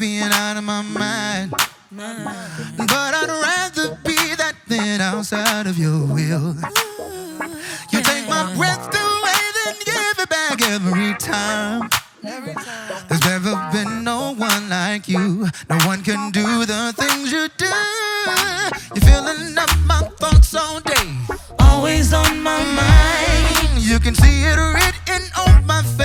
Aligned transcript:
being 0.00 0.32
out 0.32 0.56
of 0.56 0.64
my 0.64 0.80
mind. 0.80 1.50
But 1.50 1.68
I'd 2.90 3.28
rather 3.28 3.98
be 4.02 4.16
that 4.36 4.54
than 4.66 5.02
outside 5.02 5.66
of 5.66 5.76
your 5.76 6.06
will. 6.06 6.56
You 7.92 8.00
take 8.00 8.26
my 8.26 8.50
breath 8.56 8.88
away, 8.88 9.42
then 9.56 9.76
give 9.84 10.18
it 10.18 10.28
back 10.30 10.62
every 10.62 11.12
time. 11.18 11.90
There's 12.22 13.24
never 13.26 13.52
been 13.72 14.02
no 14.02 14.34
one 14.34 14.70
like 14.70 15.06
you. 15.06 15.46
No 15.68 15.76
one 15.84 16.02
can 16.02 16.30
do 16.30 16.64
the 16.64 16.94
things 16.96 17.30
you 17.30 17.48
do. 17.58 17.66
You're 18.94 19.04
filling 19.04 19.58
up 19.58 19.70
my 19.84 20.00
thoughts 20.16 20.54
all 20.54 20.80
day. 20.80 21.12
Always 21.58 22.14
on 22.14 22.42
my 22.42 22.64
mind. 22.64 23.82
You 23.82 23.98
can 23.98 24.14
see 24.14 24.44
it 24.44 24.56
written 24.56 25.28
on 25.46 25.66
my 25.66 25.82
face. 25.82 25.99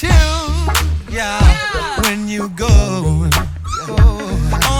Get 0.00 0.10
yeah, 1.12 2.00
when 2.02 2.26
you 2.26 2.48
go. 2.50 2.66
All 2.66 3.28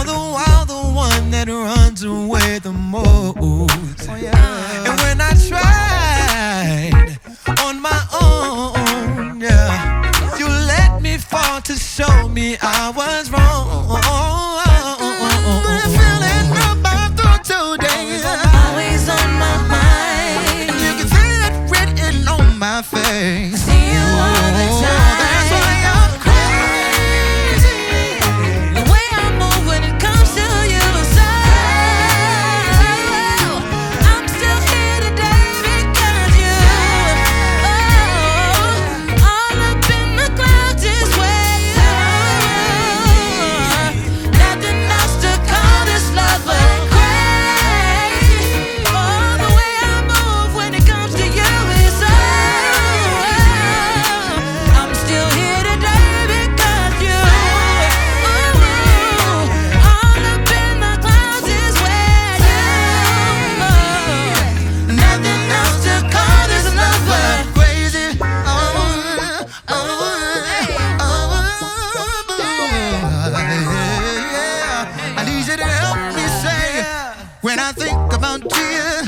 the 0.04 0.16
while, 0.16 0.64
the 0.64 0.80
one 0.94 1.30
that 1.30 1.46
runs 1.46 2.02
away 2.04 2.58
the 2.60 2.72
most. 2.72 3.36
Oh, 3.38 3.66
and 3.68 4.98
when 5.02 5.20
I 5.20 5.34
tried 5.46 7.18
on 7.60 7.82
my 7.82 8.02
own, 8.22 9.40
yeah, 9.40 10.38
you 10.38 10.48
let 10.48 11.02
me 11.02 11.18
fall 11.18 11.60
to 11.62 11.74
show 11.74 12.28
me 12.28 12.56
I 12.62 12.90
was 12.96 13.30
wrong. 13.30 14.00
Mm, 15.00 15.66
I'm 15.68 15.90
feeling 16.00 16.50
about 16.72 17.44
through 17.44 17.76
today. 17.76 18.22
Always 18.54 19.08
on 19.10 19.30
my 19.38 19.56
mind. 19.68 20.70
dear 78.48 78.99